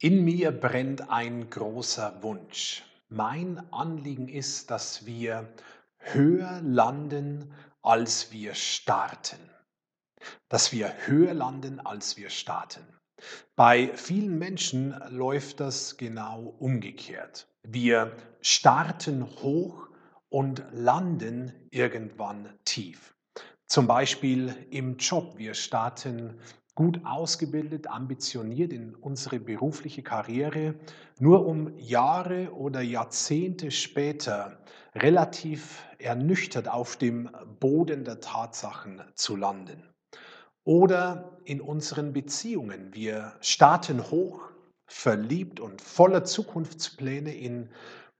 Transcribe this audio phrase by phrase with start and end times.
[0.00, 2.84] In mir brennt ein großer Wunsch.
[3.08, 5.52] Mein Anliegen ist, dass wir
[5.98, 9.40] höher landen, als wir starten.
[10.48, 12.86] Dass wir höher landen, als wir starten.
[13.56, 17.48] Bei vielen Menschen läuft das genau umgekehrt.
[17.64, 19.88] Wir starten hoch
[20.28, 23.16] und landen irgendwann tief.
[23.66, 25.38] Zum Beispiel im Job.
[25.38, 26.38] Wir starten
[26.78, 30.76] gut ausgebildet, ambitioniert in unsere berufliche Karriere,
[31.18, 34.60] nur um Jahre oder Jahrzehnte später
[34.94, 39.82] relativ ernüchtert auf dem Boden der Tatsachen zu landen.
[40.62, 42.94] Oder in unseren Beziehungen.
[42.94, 44.42] Wir starten hoch,
[44.86, 47.70] verliebt und voller Zukunftspläne in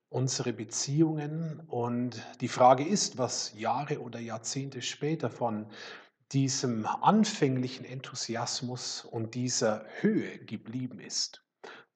[0.09, 1.63] unsere Beziehungen.
[1.69, 5.67] Und die Frage ist, was Jahre oder Jahrzehnte später von
[6.33, 11.43] diesem anfänglichen Enthusiasmus und dieser Höhe geblieben ist.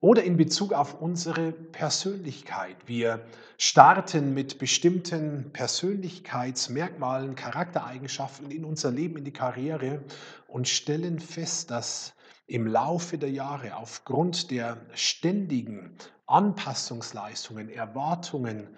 [0.01, 2.77] Oder in Bezug auf unsere Persönlichkeit.
[2.87, 3.25] Wir
[3.56, 10.03] starten mit bestimmten Persönlichkeitsmerkmalen, Charaktereigenschaften in unser Leben, in die Karriere
[10.49, 12.15] und stellen fest, dass
[12.49, 18.69] im Laufe der Jahre aufgrund der ständigen Anpassungsleistungen, Erwartungen,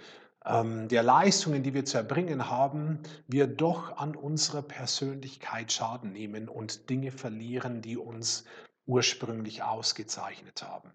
[0.47, 6.91] der Leistungen, die wir zu erbringen haben, wir doch an unserer Persönlichkeit Schaden nehmen und
[6.91, 8.45] Dinge verlieren, die uns
[8.87, 10.93] ursprünglich ausgezeichnet haben.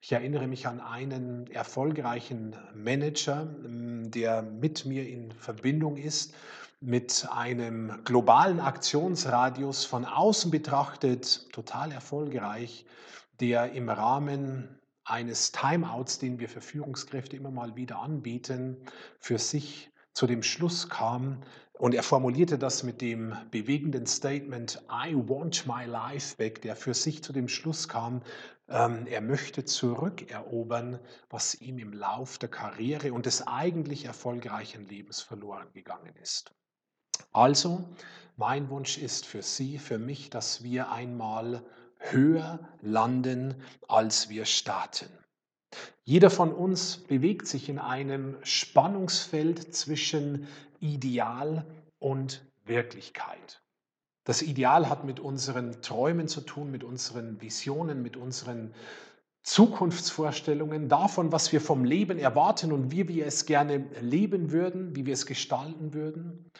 [0.00, 6.34] Ich erinnere mich an einen erfolgreichen Manager, ähm, der mit mir in Verbindung ist,
[6.80, 12.84] mit einem globalen Aktionsradius von außen betrachtet, total erfolgreich,
[13.40, 18.76] der im Rahmen eines Timeouts, den wir für Führungskräfte immer mal wieder anbieten,
[19.18, 21.42] für sich zu dem Schluss kam,
[21.76, 26.94] und er formulierte das mit dem bewegenden Statement, I want my life back, der für
[26.94, 28.22] sich zu dem Schluss kam,
[28.68, 35.20] ähm, er möchte zurückerobern, was ihm im Lauf der Karriere und des eigentlich erfolgreichen Lebens
[35.20, 36.54] verloren gegangen ist.
[37.32, 37.88] Also,
[38.36, 41.64] mein Wunsch ist für Sie, für mich, dass wir einmal
[42.10, 43.54] höher landen,
[43.88, 45.08] als wir starten.
[46.04, 50.46] Jeder von uns bewegt sich in einem Spannungsfeld zwischen
[50.80, 51.66] Ideal
[51.98, 53.62] und Wirklichkeit.
[54.24, 58.74] Das Ideal hat mit unseren Träumen zu tun, mit unseren Visionen, mit unseren
[59.42, 65.04] Zukunftsvorstellungen, davon, was wir vom Leben erwarten und wie wir es gerne leben würden, wie
[65.04, 66.50] wir es gestalten würden.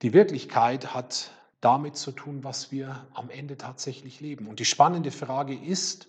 [0.00, 1.30] Die Wirklichkeit hat
[1.64, 4.46] damit zu tun, was wir am Ende tatsächlich leben.
[4.46, 6.08] Und die spannende Frage ist,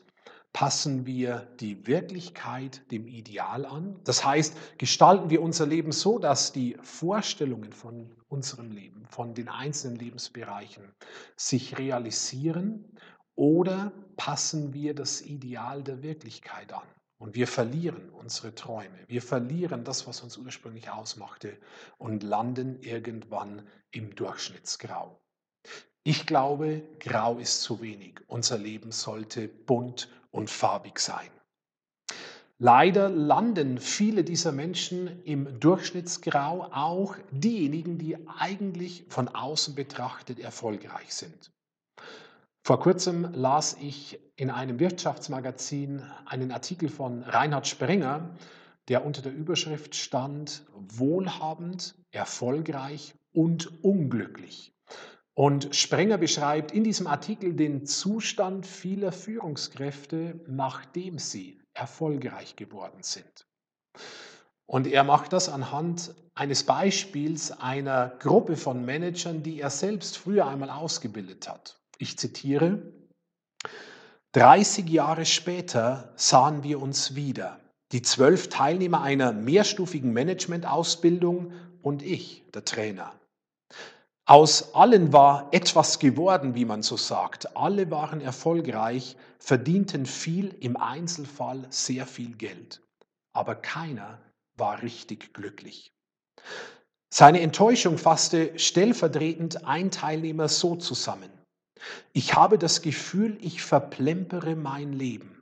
[0.52, 4.00] passen wir die Wirklichkeit dem Ideal an?
[4.04, 9.50] Das heißt, gestalten wir unser Leben so, dass die Vorstellungen von unserem Leben, von den
[9.50, 10.94] einzelnen Lebensbereichen
[11.36, 12.86] sich realisieren
[13.36, 16.88] oder passen wir das Ideal der Wirklichkeit an?
[17.18, 21.58] Und wir verlieren unsere Träume, wir verlieren das, was uns ursprünglich ausmachte
[21.98, 25.20] und landen irgendwann im Durchschnittsgrau.
[26.04, 28.22] Ich glaube, grau ist zu wenig.
[28.28, 31.30] Unser Leben sollte bunt und farbig sein.
[32.58, 41.14] Leider landen viele dieser Menschen im Durchschnittsgrau, auch diejenigen, die eigentlich von außen betrachtet erfolgreich
[41.14, 41.52] sind.
[42.66, 48.36] Vor kurzem las ich in einem Wirtschaftsmagazin einen Artikel von Reinhard Sprenger,
[48.88, 54.74] der unter der Überschrift stand Wohlhabend, erfolgreich und unglücklich.
[55.38, 63.46] Und Sprenger beschreibt in diesem Artikel den Zustand vieler Führungskräfte, nachdem sie erfolgreich geworden sind.
[64.66, 70.48] Und er macht das anhand eines Beispiels einer Gruppe von Managern, die er selbst früher
[70.48, 71.80] einmal ausgebildet hat.
[71.98, 72.82] Ich zitiere,
[74.32, 77.60] 30 Jahre später sahen wir uns wieder,
[77.92, 83.14] die zwölf Teilnehmer einer mehrstufigen Managementausbildung und ich, der Trainer.
[84.28, 87.56] Aus allen war etwas geworden, wie man so sagt.
[87.56, 92.82] Alle waren erfolgreich, verdienten viel, im Einzelfall sehr viel Geld.
[93.34, 94.20] Aber keiner
[94.58, 95.94] war richtig glücklich.
[97.14, 101.30] Seine Enttäuschung fasste stellvertretend ein Teilnehmer so zusammen.
[102.12, 105.35] Ich habe das Gefühl, ich verplempere mein Leben.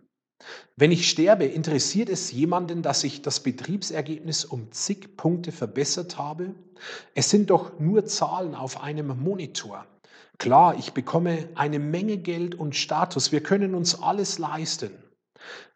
[0.75, 6.55] Wenn ich sterbe, interessiert es jemanden, dass ich das Betriebsergebnis um zig Punkte verbessert habe?
[7.15, 9.85] Es sind doch nur Zahlen auf einem Monitor.
[10.37, 14.91] Klar, ich bekomme eine Menge Geld und Status, wir können uns alles leisten.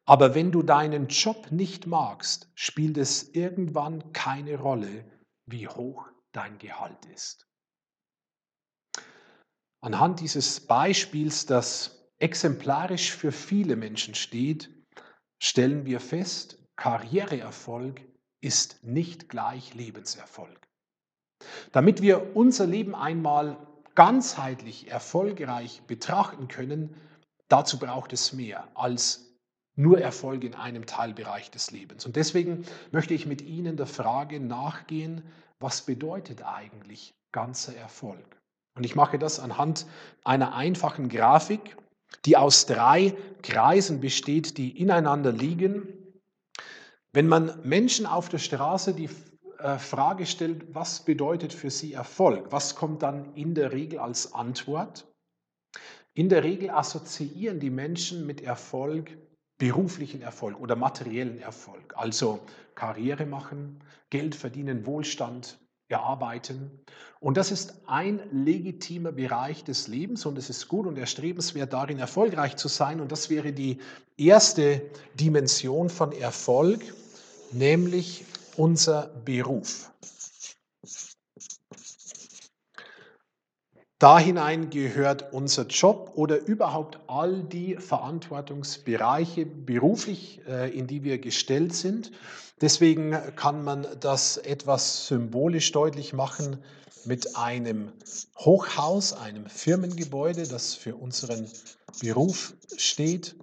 [0.05, 5.03] Aber wenn du deinen Job nicht magst, spielt es irgendwann keine Rolle,
[5.45, 7.45] wie hoch dein Gehalt ist.
[9.81, 14.69] Anhand dieses Beispiels, das exemplarisch für viele Menschen steht,
[15.41, 18.01] stellen wir fest, Karriereerfolg
[18.41, 20.67] ist nicht gleich Lebenserfolg.
[21.71, 23.57] Damit wir unser Leben einmal
[23.95, 26.95] ganzheitlich erfolgreich betrachten können,
[27.47, 29.27] dazu braucht es mehr als
[29.75, 32.05] nur Erfolg in einem Teilbereich des Lebens.
[32.05, 35.23] Und deswegen möchte ich mit Ihnen der Frage nachgehen,
[35.59, 38.37] was bedeutet eigentlich ganzer Erfolg?
[38.75, 39.85] Und ich mache das anhand
[40.23, 41.77] einer einfachen Grafik,
[42.25, 45.87] die aus drei Kreisen besteht, die ineinander liegen.
[47.13, 49.09] Wenn man Menschen auf der Straße die
[49.59, 54.33] äh, Frage stellt, was bedeutet für sie Erfolg, was kommt dann in der Regel als
[54.33, 55.07] Antwort?
[56.13, 59.17] In der Regel assoziieren die Menschen mit Erfolg
[59.57, 62.39] beruflichen Erfolg oder materiellen Erfolg, also
[62.75, 65.59] Karriere machen, Geld verdienen, Wohlstand
[65.89, 66.71] erarbeiten.
[67.19, 71.99] Und das ist ein legitimer Bereich des Lebens und es ist gut und erstrebenswert, darin
[71.99, 72.99] erfolgreich zu sein.
[72.99, 73.79] Und das wäre die
[74.17, 74.81] erste
[75.15, 76.81] Dimension von Erfolg,
[77.51, 78.25] nämlich
[78.55, 79.91] unser Beruf.
[83.99, 91.17] Da hinein gehört unser Job oder überhaupt all die Verantwortungsbereiche beruflich, äh, in die wir
[91.17, 92.11] gestellt sind.
[92.59, 96.57] Deswegen kann man das etwas symbolisch deutlich machen
[97.05, 97.93] mit einem
[98.39, 101.47] Hochhaus, einem Firmengebäude, das für unseren
[102.01, 103.35] Beruf steht.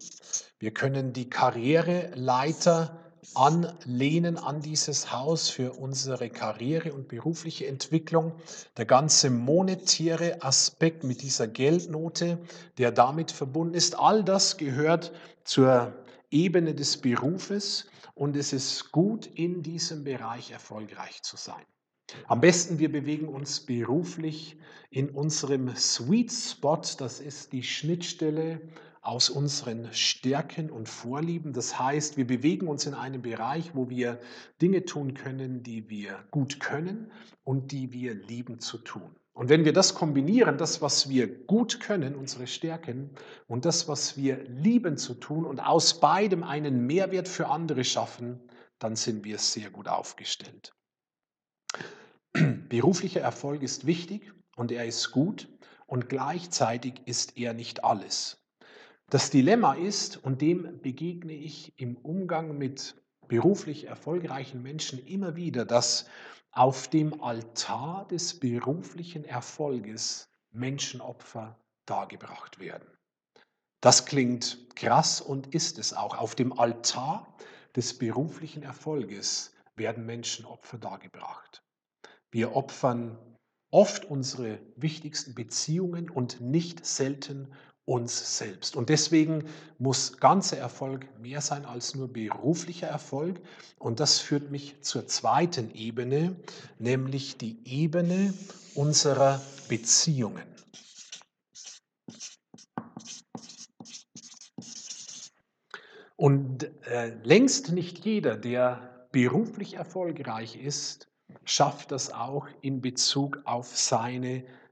[0.58, 3.00] Wir können die Karriereleiter
[3.34, 8.32] anlehnen an dieses Haus für unsere Karriere und berufliche Entwicklung.
[8.76, 12.38] Der ganze monetäre Aspekt mit dieser Geldnote,
[12.78, 15.12] der damit verbunden ist, all das gehört
[15.44, 15.92] zur
[16.30, 21.64] Ebene des Berufes und es ist gut, in diesem Bereich erfolgreich zu sein.
[22.26, 24.58] Am besten, wir bewegen uns beruflich
[24.90, 28.60] in unserem Sweet Spot, das ist die Schnittstelle
[29.00, 31.52] aus unseren Stärken und Vorlieben.
[31.52, 34.20] Das heißt, wir bewegen uns in einem Bereich, wo wir
[34.62, 37.12] Dinge tun können, die wir gut können
[37.42, 39.14] und die wir lieben zu tun.
[39.34, 43.10] Und wenn wir das kombinieren, das, was wir gut können, unsere Stärken,
[43.48, 48.40] und das, was wir lieben zu tun, und aus beidem einen Mehrwert für andere schaffen,
[48.78, 50.72] dann sind wir sehr gut aufgestellt.
[52.68, 55.48] Beruflicher Erfolg ist wichtig und er ist gut
[55.86, 58.40] und gleichzeitig ist er nicht alles.
[59.10, 62.94] Das Dilemma ist, und dem begegne ich im Umgang mit
[63.28, 66.06] beruflich erfolgreichen Menschen immer wieder, dass
[66.54, 72.88] auf dem Altar des beruflichen Erfolges Menschenopfer dargebracht werden.
[73.80, 76.16] Das klingt krass und ist es auch.
[76.16, 77.36] Auf dem Altar
[77.76, 81.62] des beruflichen Erfolges werden Menschenopfer dargebracht.
[82.30, 83.18] Wir opfern
[83.70, 87.52] oft unsere wichtigsten Beziehungen und nicht selten
[87.86, 88.76] uns selbst.
[88.76, 89.44] Und deswegen
[89.78, 93.40] muss ganzer Erfolg mehr sein als nur beruflicher Erfolg.
[93.78, 96.36] Und das führt mich zur zweiten Ebene,
[96.78, 98.32] nämlich die Ebene
[98.74, 100.44] unserer Beziehungen.
[106.16, 111.08] Und äh, längst nicht jeder, der beruflich erfolgreich ist,
[111.44, 114.63] schafft das auch in Bezug auf seine Beziehungen.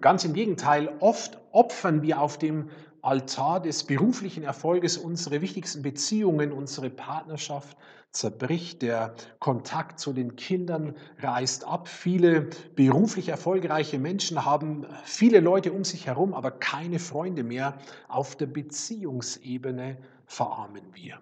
[0.00, 2.70] Ganz im Gegenteil, oft opfern wir auf dem
[3.00, 7.76] Altar des beruflichen Erfolges unsere wichtigsten Beziehungen, unsere Partnerschaft
[8.12, 11.88] zerbricht, der Kontakt zu den Kindern reißt ab.
[11.88, 17.78] Viele beruflich erfolgreiche Menschen haben viele Leute um sich herum, aber keine Freunde mehr.
[18.08, 21.18] Auf der Beziehungsebene verarmen wir.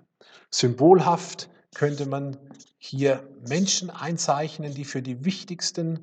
[0.50, 2.36] Symbolhaft könnte man
[2.76, 6.00] hier Menschen einzeichnen, die für die wichtigsten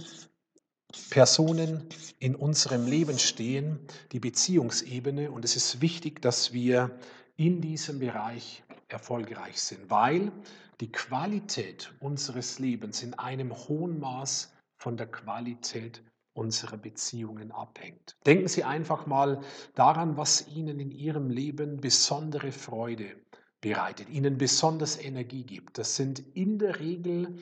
[1.10, 1.88] Personen
[2.20, 3.80] in unserem Leben stehen,
[4.12, 5.32] die Beziehungsebene.
[5.32, 6.92] Und es ist wichtig, dass wir
[7.36, 10.32] in diesem Bereich erfolgreich sind, weil
[10.80, 16.02] die Qualität unseres Lebens in einem hohen Maß von der Qualität
[16.34, 18.16] unserer Beziehungen abhängt.
[18.26, 19.42] Denken Sie einfach mal
[19.74, 23.16] daran, was Ihnen in Ihrem Leben besondere Freude
[23.60, 25.80] bereitet, Ihnen besonders Energie gibt.
[25.80, 27.36] Das sind in der Regel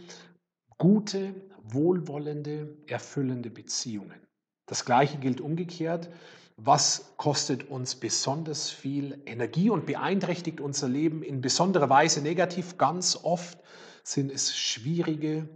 [0.78, 1.36] gute,
[1.72, 4.20] wohlwollende, erfüllende Beziehungen.
[4.66, 6.10] Das Gleiche gilt umgekehrt.
[6.58, 12.78] Was kostet uns besonders viel Energie und beeinträchtigt unser Leben in besonderer Weise negativ?
[12.78, 13.60] Ganz oft
[14.04, 15.50] sind es schwierige,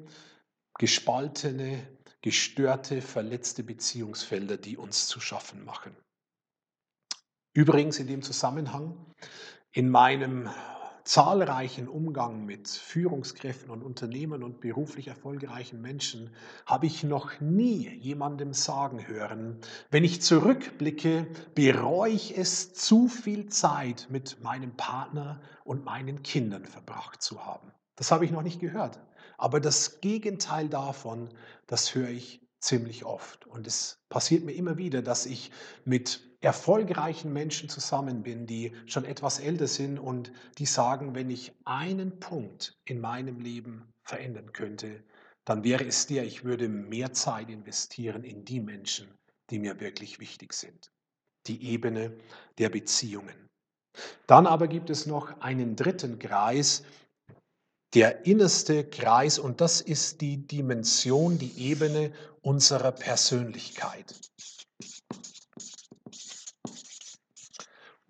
[0.78, 1.88] gespaltene,
[2.22, 5.96] gestörte, verletzte Beziehungsfelder, die uns zu schaffen machen.
[7.54, 8.98] Übrigens in dem Zusammenhang,
[9.72, 10.50] in meinem
[11.04, 16.30] zahlreichen Umgang mit Führungskräften und Unternehmern und beruflich erfolgreichen Menschen
[16.66, 19.58] habe ich noch nie jemandem sagen hören,
[19.92, 26.66] wenn ich zurückblicke, bereue ich es, zu viel Zeit mit meinem Partner und meinen Kindern
[26.66, 27.72] verbracht zu haben.
[27.96, 29.00] Das habe ich noch nicht gehört.
[29.38, 31.30] Aber das Gegenteil davon,
[31.68, 33.48] das höre ich ziemlich oft.
[33.48, 35.52] Und es passiert mir immer wieder, dass ich
[35.86, 41.52] mit erfolgreichen Menschen zusammen bin, die schon etwas älter sind und die sagen, wenn ich
[41.66, 45.04] einen Punkt in meinem Leben verändern könnte,
[45.46, 49.08] dann wäre es der, ich würde mehr Zeit investieren in die Menschen,
[49.50, 50.92] die mir wirklich wichtig sind.
[51.48, 52.16] Die Ebene
[52.58, 53.50] der Beziehungen.
[54.28, 56.84] Dann aber gibt es noch einen dritten Kreis,
[57.96, 64.14] der innerste Kreis und das ist die Dimension, die Ebene unserer Persönlichkeit.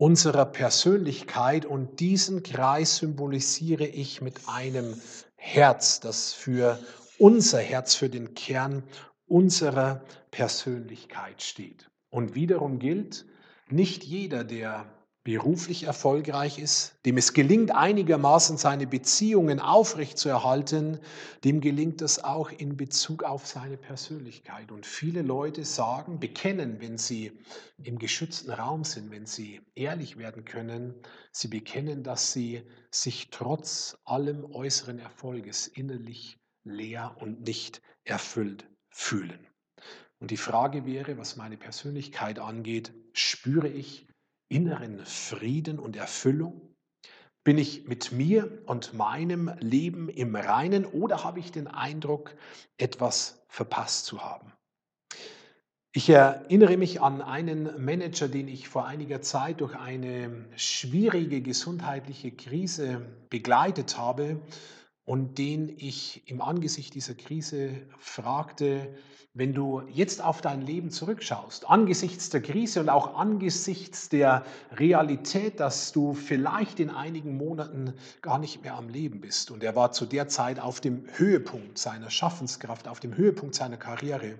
[0.01, 4.95] Unserer Persönlichkeit und diesen Kreis symbolisiere ich mit einem
[5.35, 6.79] Herz, das für
[7.17, 8.83] unser Herz, für den Kern
[9.27, 10.01] unserer
[10.31, 11.91] Persönlichkeit steht.
[12.09, 13.25] Und wiederum gilt,
[13.67, 14.85] nicht jeder, der
[15.23, 20.99] beruflich erfolgreich ist, dem es gelingt, einigermaßen seine Beziehungen aufrechtzuerhalten,
[21.43, 24.71] dem gelingt es auch in Bezug auf seine Persönlichkeit.
[24.71, 27.33] Und viele Leute sagen, bekennen, wenn sie
[27.83, 30.95] im geschützten Raum sind, wenn sie ehrlich werden können,
[31.31, 39.45] sie bekennen, dass sie sich trotz allem äußeren Erfolges innerlich leer und nicht erfüllt fühlen.
[40.19, 44.08] Und die Frage wäre, was meine Persönlichkeit angeht, spüre ich
[44.49, 46.75] inneren Frieden und Erfüllung?
[47.43, 52.35] Bin ich mit mir und meinem Leben im Reinen oder habe ich den Eindruck,
[52.77, 54.51] etwas verpasst zu haben?
[55.91, 62.31] Ich erinnere mich an einen Manager, den ich vor einiger Zeit durch eine schwierige gesundheitliche
[62.31, 64.39] Krise begleitet habe
[65.05, 68.95] und den ich im Angesicht dieser Krise fragte,
[69.33, 75.59] wenn du jetzt auf dein Leben zurückschaust, angesichts der Krise und auch angesichts der Realität,
[75.59, 79.51] dass du vielleicht in einigen Monaten gar nicht mehr am Leben bist.
[79.51, 83.77] Und er war zu der Zeit auf dem Höhepunkt seiner Schaffenskraft, auf dem Höhepunkt seiner
[83.77, 84.39] Karriere.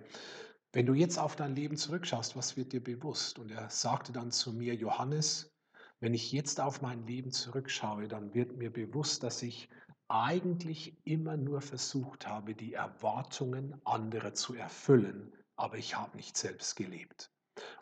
[0.74, 3.38] Wenn du jetzt auf dein Leben zurückschaust, was wird dir bewusst?
[3.38, 5.56] Und er sagte dann zu mir, Johannes,
[6.00, 9.70] wenn ich jetzt auf mein Leben zurückschaue, dann wird mir bewusst, dass ich
[10.10, 16.76] eigentlich immer nur versucht habe, die Erwartungen anderer zu erfüllen, aber ich habe nicht selbst
[16.76, 17.32] gelebt.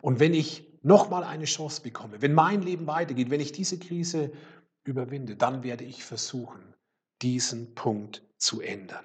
[0.02, 4.32] Und wenn ich nochmal eine Chance bekomme, wenn mein Leben weitergeht, wenn ich diese Krise
[4.84, 6.74] überwinde, dann werde ich versuchen,
[7.22, 9.04] diesen Punkt zu ändern.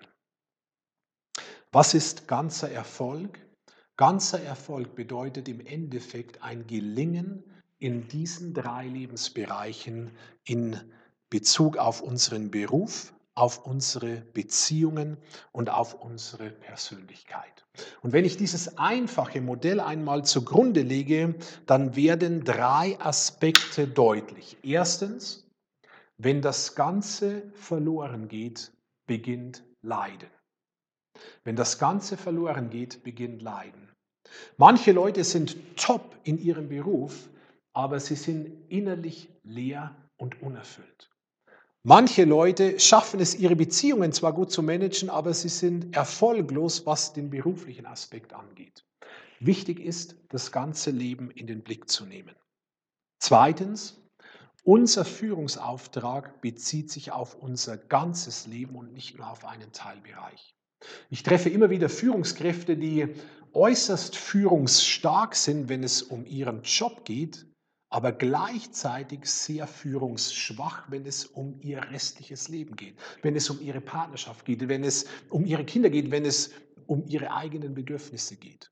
[1.71, 3.39] Was ist ganzer Erfolg?
[3.95, 7.43] Ganzer Erfolg bedeutet im Endeffekt ein Gelingen
[7.79, 10.11] in diesen drei Lebensbereichen
[10.45, 10.79] in
[11.29, 15.17] Bezug auf unseren Beruf, auf unsere Beziehungen
[15.51, 17.65] und auf unsere Persönlichkeit.
[18.01, 21.35] Und wenn ich dieses einfache Modell einmal zugrunde lege,
[21.65, 24.57] dann werden drei Aspekte deutlich.
[24.61, 25.47] Erstens,
[26.17, 28.71] wenn das Ganze verloren geht,
[29.07, 30.29] beginnt Leiden.
[31.43, 33.89] Wenn das Ganze verloren geht, beginnt Leiden.
[34.57, 37.29] Manche Leute sind top in ihrem Beruf,
[37.73, 41.12] aber sie sind innerlich leer und unerfüllt.
[41.85, 47.11] Manche Leute schaffen es, ihre Beziehungen zwar gut zu managen, aber sie sind erfolglos, was
[47.11, 48.85] den beruflichen Aspekt angeht.
[49.41, 52.33] Wichtig ist, das ganze Leben in den Blick zu nehmen.
[53.19, 54.01] Zweitens,
[54.63, 60.55] unser Führungsauftrag bezieht sich auf unser ganzes Leben und nicht nur auf einen Teilbereich.
[61.09, 63.09] Ich treffe immer wieder Führungskräfte, die
[63.51, 67.45] äußerst führungsstark sind, wenn es um ihren Job geht,
[67.93, 73.81] aber gleichzeitig sehr führungsschwach, wenn es um ihr restliches Leben geht, wenn es um ihre
[73.81, 76.49] Partnerschaft geht, wenn es um ihre Kinder geht, wenn es
[76.87, 78.71] um ihre eigenen Bedürfnisse geht.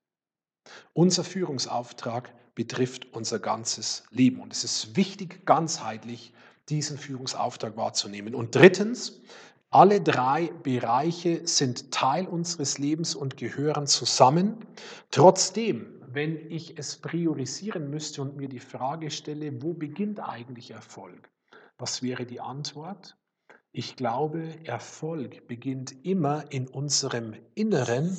[0.93, 6.33] Unser Führungsauftrag betrifft unser ganzes Leben und es ist wichtig, ganzheitlich
[6.69, 8.33] diesen Führungsauftrag wahrzunehmen.
[8.33, 9.21] Und drittens,
[9.69, 14.65] alle drei Bereiche sind Teil unseres Lebens und gehören zusammen.
[15.11, 21.29] Trotzdem wenn ich es priorisieren müsste und mir die Frage stelle, wo beginnt eigentlich Erfolg?
[21.77, 23.17] Was wäre die Antwort?
[23.71, 28.17] Ich glaube, Erfolg beginnt immer in unserem Inneren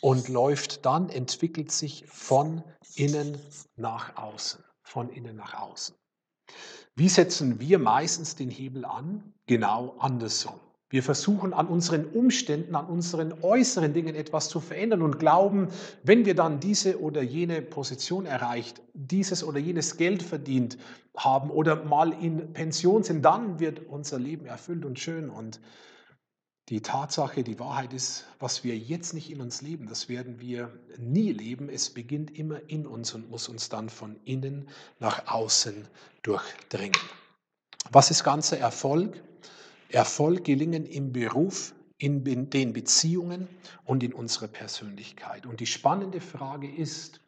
[0.00, 2.64] und läuft dann, entwickelt sich von
[2.96, 3.38] innen
[3.76, 4.64] nach außen.
[4.82, 5.94] Von innen nach außen.
[6.96, 9.32] Wie setzen wir meistens den Hebel an?
[9.46, 10.60] Genau andersrum.
[10.90, 15.68] Wir versuchen an unseren Umständen, an unseren äußeren Dingen etwas zu verändern und glauben,
[16.02, 20.78] wenn wir dann diese oder jene Position erreicht, dieses oder jenes Geld verdient
[21.16, 25.30] haben oder mal in Pension sind, dann wird unser Leben erfüllt und schön.
[25.30, 25.60] Und
[26.70, 30.72] die Tatsache, die Wahrheit ist, was wir jetzt nicht in uns leben, das werden wir
[30.98, 31.68] nie leben.
[31.68, 34.68] Es beginnt immer in uns und muss uns dann von innen
[34.98, 35.86] nach außen
[36.22, 37.00] durchdringen.
[37.92, 39.22] Was ist ganzer Erfolg?
[39.92, 43.48] Erfolg gelingen im Beruf, in den Beziehungen
[43.84, 45.46] und in unserer Persönlichkeit.
[45.46, 47.20] Und die spannende Frage ist,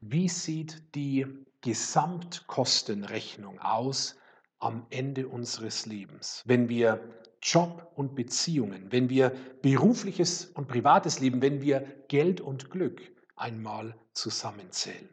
[0.00, 1.26] wie sieht die
[1.60, 4.16] Gesamtkostenrechnung aus
[4.58, 7.00] am Ende unseres Lebens, wenn wir
[7.42, 9.30] Job und Beziehungen, wenn wir
[9.62, 13.00] berufliches und privates Leben, wenn wir Geld und Glück
[13.36, 15.08] einmal zusammenzählen.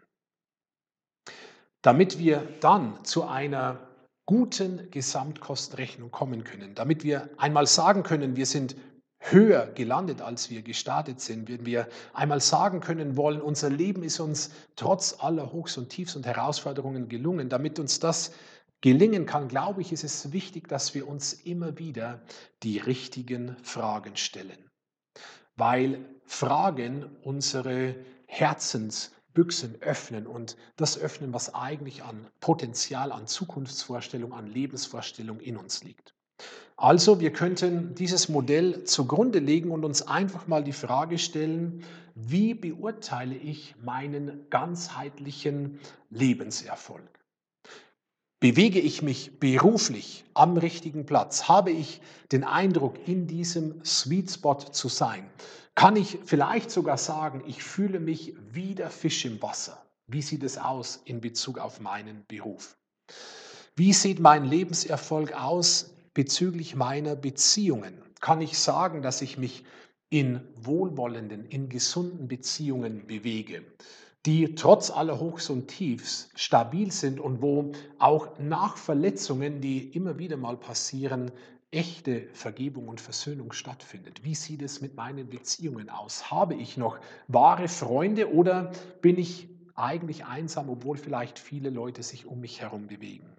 [1.81, 3.92] Damit wir dann zu einer
[4.25, 8.75] guten Gesamtkostenrechnung kommen können, damit wir einmal sagen können, wir sind
[9.20, 14.20] höher gelandet, als wir gestartet sind, wenn wir einmal sagen können wollen, unser Leben ist
[14.20, 18.34] uns trotz aller Hochs und Tiefs und Herausforderungen gelungen, damit uns das
[18.82, 22.22] gelingen kann, glaube ich, ist es wichtig, dass wir uns immer wieder
[22.63, 24.70] die richtigen Fragen stellen,
[25.56, 27.96] weil Fragen unsere
[28.27, 35.58] Herzens Büchsen öffnen und das öffnen, was eigentlich an Potenzial, an Zukunftsvorstellung, an Lebensvorstellung in
[35.58, 36.13] uns liegt.
[36.75, 41.84] Also, wir könnten dieses Modell zugrunde legen und uns einfach mal die Frage stellen,
[42.16, 47.10] wie beurteile ich meinen ganzheitlichen Lebenserfolg?
[48.40, 51.48] Bewege ich mich beruflich am richtigen Platz?
[51.48, 52.02] Habe ich
[52.34, 55.30] den Eindruck, in diesem Sweet Spot zu sein?
[55.75, 59.84] Kann ich vielleicht sogar sagen, ich fühle mich wie der Fisch im Wasser?
[60.08, 62.77] Wie sieht es aus in Bezug auf meinen Beruf?
[63.75, 68.01] Wie sieht mein Lebenserfolg aus bezüglich meiner Beziehungen?
[68.22, 69.65] Kann ich sagen, dass ich mich
[70.10, 73.63] in wohlwollenden, in gesunden Beziehungen bewege?
[74.25, 80.18] die trotz aller Hochs und Tiefs stabil sind und wo auch nach Verletzungen, die immer
[80.18, 81.32] wieder mal passieren,
[81.74, 84.24] echte Vergebung und Versöhnung stattfindet.
[84.24, 86.30] Wie sieht es mit meinen Beziehungen aus?
[86.30, 92.25] Habe ich noch wahre Freunde oder bin ich eigentlich einsam, obwohl vielleicht viele Leute sich
[92.25, 93.36] um mich herum bewegen?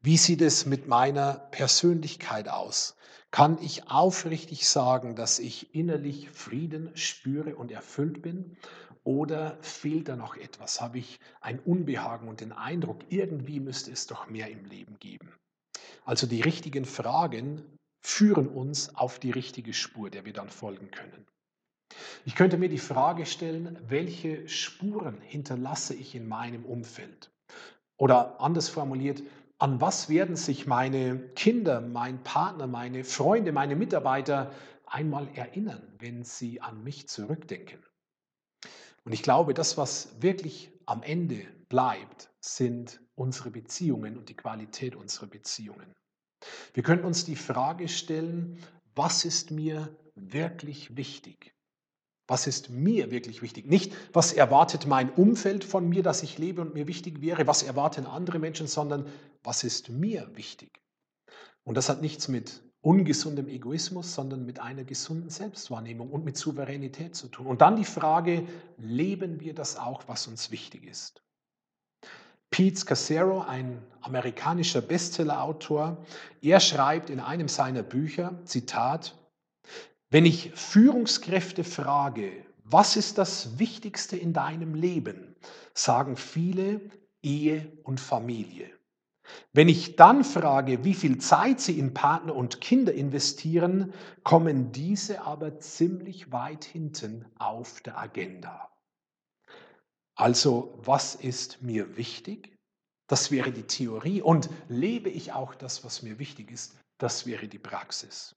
[0.00, 2.96] Wie sieht es mit meiner Persönlichkeit aus?
[3.30, 8.56] Kann ich aufrichtig sagen, dass ich innerlich Frieden spüre und erfüllt bin?
[9.04, 10.80] Oder fehlt da noch etwas?
[10.80, 15.32] Habe ich ein Unbehagen und den Eindruck, irgendwie müsste es doch mehr im Leben geben?
[16.06, 17.64] Also die richtigen Fragen
[18.00, 21.26] führen uns auf die richtige Spur, der wir dann folgen können.
[22.24, 27.32] Ich könnte mir die Frage stellen, welche Spuren hinterlasse ich in meinem Umfeld?
[27.96, 29.22] Oder anders formuliert,
[29.58, 34.52] an was werden sich meine Kinder, mein Partner, meine Freunde, meine Mitarbeiter
[34.86, 37.84] einmal erinnern, wenn sie an mich zurückdenken?
[39.04, 44.94] Und ich glaube, das, was wirklich am Ende bleibt, sind unsere Beziehungen und die Qualität
[44.94, 45.92] unserer Beziehungen.
[46.74, 48.58] Wir können uns die Frage stellen,
[48.94, 51.54] was ist mir wirklich wichtig?
[52.28, 53.66] Was ist mir wirklich wichtig?
[53.66, 57.62] Nicht, was erwartet mein Umfeld von mir, dass ich lebe und mir wichtig wäre, was
[57.62, 59.06] erwarten andere Menschen, sondern
[59.44, 60.80] was ist mir wichtig?
[61.64, 67.14] Und das hat nichts mit ungesundem Egoismus, sondern mit einer gesunden Selbstwahrnehmung und mit Souveränität
[67.14, 67.46] zu tun.
[67.46, 71.22] Und dann die Frage, leben wir das auch, was uns wichtig ist?
[72.56, 75.98] Pete Casero, ein amerikanischer Bestsellerautor,
[76.40, 79.14] er schreibt in einem seiner Bücher, Zitat,
[80.08, 82.32] wenn ich Führungskräfte frage,
[82.64, 85.36] was ist das Wichtigste in deinem Leben,
[85.74, 86.80] sagen viele
[87.20, 88.70] Ehe und Familie.
[89.52, 93.92] Wenn ich dann frage, wie viel Zeit Sie in Partner und Kinder investieren,
[94.24, 98.70] kommen diese aber ziemlich weit hinten auf der Agenda.
[100.16, 102.56] Also, was ist mir wichtig?
[103.06, 104.22] Das wäre die Theorie.
[104.22, 106.74] Und lebe ich auch das, was mir wichtig ist?
[106.98, 108.34] Das wäre die Praxis.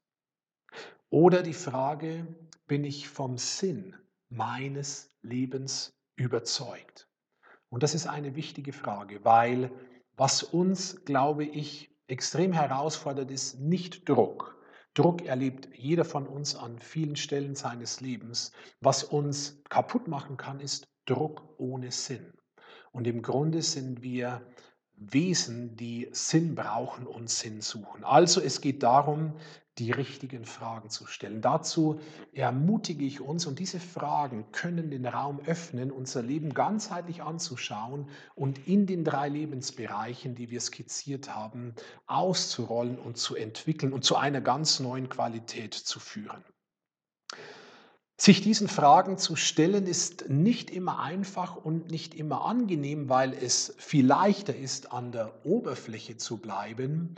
[1.09, 2.27] Oder die Frage,
[2.67, 3.95] bin ich vom Sinn
[4.29, 7.07] meines Lebens überzeugt?
[7.69, 9.71] Und das ist eine wichtige Frage, weil
[10.17, 14.57] was uns, glaube ich, extrem herausfordert, ist nicht Druck.
[14.95, 18.51] Druck erlebt jeder von uns an vielen Stellen seines Lebens.
[18.81, 22.33] Was uns kaputt machen kann, ist Druck ohne Sinn.
[22.91, 24.41] Und im Grunde sind wir
[24.95, 28.03] Wesen, die Sinn brauchen und Sinn suchen.
[28.03, 29.33] Also es geht darum,
[29.77, 31.41] die richtigen Fragen zu stellen.
[31.41, 32.01] Dazu
[32.33, 38.67] ermutige ich uns und diese Fragen können den Raum öffnen, unser Leben ganzheitlich anzuschauen und
[38.67, 41.75] in den drei Lebensbereichen, die wir skizziert haben,
[42.07, 46.43] auszurollen und zu entwickeln und zu einer ganz neuen Qualität zu führen.
[48.21, 53.73] Sich diesen Fragen zu stellen ist nicht immer einfach und nicht immer angenehm, weil es
[53.77, 57.15] viel leichter ist, an der Oberfläche zu bleiben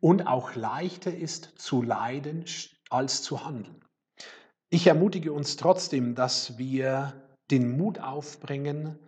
[0.00, 2.46] und auch leichter ist zu leiden
[2.88, 3.84] als zu handeln.
[4.70, 7.12] Ich ermutige uns trotzdem, dass wir
[7.52, 8.98] den Mut aufbringen,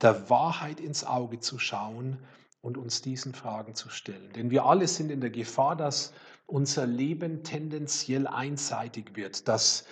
[0.00, 2.18] der Wahrheit ins Auge zu schauen
[2.60, 4.32] und uns diesen Fragen zu stellen.
[4.34, 6.12] Denn wir alle sind in der Gefahr, dass
[6.46, 9.84] unser Leben tendenziell einseitig wird, dass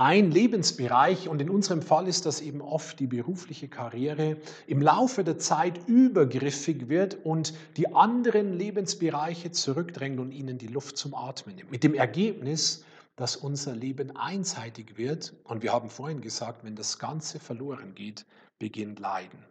[0.00, 5.24] ein Lebensbereich, und in unserem Fall ist das eben oft die berufliche Karriere, im Laufe
[5.24, 11.56] der Zeit übergriffig wird und die anderen Lebensbereiche zurückdrängt und ihnen die Luft zum Atmen
[11.56, 11.70] nimmt.
[11.70, 12.82] Mit dem Ergebnis,
[13.16, 15.34] dass unser Leben einseitig wird.
[15.44, 18.24] Und wir haben vorhin gesagt, wenn das Ganze verloren geht,
[18.58, 19.44] beginnt Leiden.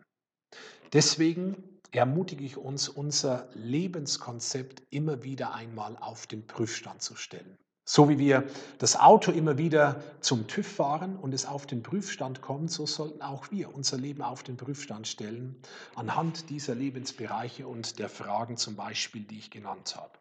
[0.93, 7.55] Deswegen ermutige ich uns, unser Lebenskonzept immer wieder einmal auf den Prüfstand zu stellen.
[7.91, 8.43] So wie wir
[8.77, 13.23] das Auto immer wieder zum TÜV fahren und es auf den Prüfstand kommt, so sollten
[13.23, 15.55] auch wir unser Leben auf den Prüfstand stellen,
[15.95, 20.11] anhand dieser Lebensbereiche und der Fragen zum Beispiel, die ich genannt habe.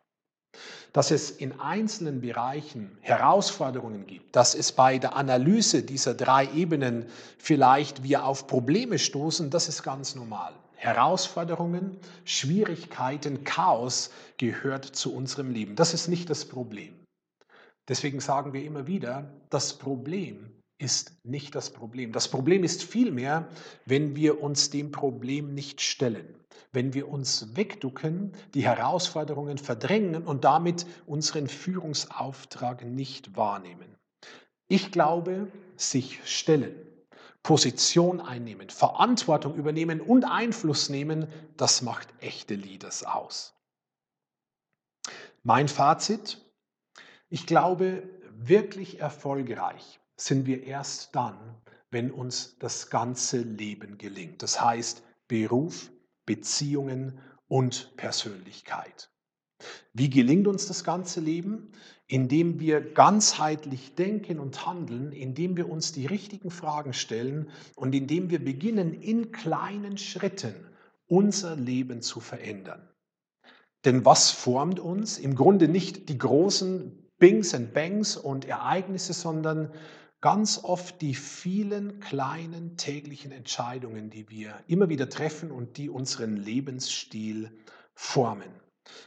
[0.95, 7.05] Dass es in einzelnen Bereichen Herausforderungen gibt, dass es bei der Analyse dieser drei Ebenen
[7.37, 10.55] vielleicht wir auf Probleme stoßen, das ist ganz normal.
[10.75, 15.77] Herausforderungen, Schwierigkeiten, Chaos gehört zu unserem Leben.
[15.77, 16.95] Das ist nicht das Problem.
[17.89, 22.13] Deswegen sagen wir immer wieder, das Problem ist nicht das Problem.
[22.13, 23.49] Das Problem ist vielmehr,
[23.85, 26.37] wenn wir uns dem Problem nicht stellen,
[26.71, 33.97] wenn wir uns wegducken, die Herausforderungen verdrängen und damit unseren Führungsauftrag nicht wahrnehmen.
[34.69, 36.77] Ich glaube, sich stellen,
[37.43, 43.55] Position einnehmen, Verantwortung übernehmen und Einfluss nehmen, das macht echte Leaders aus.
[45.43, 46.45] Mein Fazit,
[47.31, 51.37] ich glaube, wirklich erfolgreich sind wir erst dann,
[51.91, 54.43] wenn uns das ganze Leben gelingt.
[54.43, 55.91] Das heißt Beruf,
[56.27, 59.11] Beziehungen und Persönlichkeit.
[59.93, 61.73] Wie gelingt uns das ganze Leben?
[62.07, 68.31] Indem wir ganzheitlich denken und handeln, indem wir uns die richtigen Fragen stellen und indem
[68.31, 70.55] wir beginnen, in kleinen Schritten
[71.07, 72.89] unser Leben zu verändern.
[73.85, 75.19] Denn was formt uns?
[75.19, 79.73] Im Grunde nicht die großen Bings and Bangs und Ereignisse, sondern
[80.21, 86.37] ganz oft die vielen kleinen täglichen Entscheidungen, die wir immer wieder treffen und die unseren
[86.37, 87.51] Lebensstil
[87.95, 88.51] formen.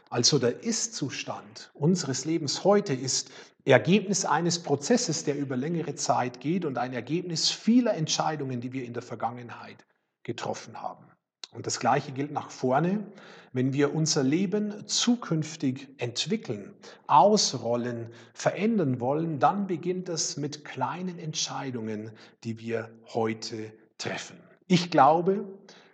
[0.10, 3.32] Also der Ist-Zustand unseres Lebens heute ist
[3.66, 8.86] Ergebnis eines Prozesses, der über längere Zeit geht und ein Ergebnis vieler Entscheidungen, die wir
[8.86, 9.86] in der Vergangenheit
[10.24, 11.06] getroffen haben.
[11.54, 13.06] Und das Gleiche gilt nach vorne.
[13.54, 16.74] Wenn wir unser Leben zukünftig entwickeln,
[17.08, 22.12] ausrollen, verändern wollen, dann beginnt es mit kleinen Entscheidungen,
[22.46, 24.38] die wir heute treffen.
[24.68, 25.44] Ich glaube,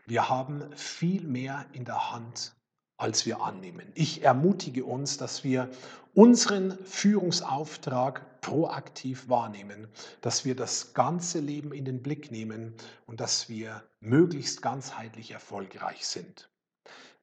[0.05, 2.53] wir haben viel mehr in der Hand
[2.97, 3.91] als wir annehmen.
[3.95, 5.69] Ich ermutige uns, dass wir
[6.13, 9.89] unseren Führungsauftrag proaktiv wahrnehmen,
[10.21, 12.73] dass wir das ganze Leben in den Blick nehmen
[13.05, 16.49] und dass wir möglichst ganzheitlich erfolgreich sind.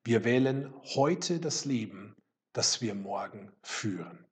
[0.04, 2.14] Wir wählen heute das Leben,
[2.52, 4.26] das wir morgen führen.